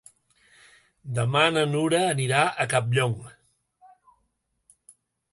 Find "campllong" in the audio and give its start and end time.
2.71-3.13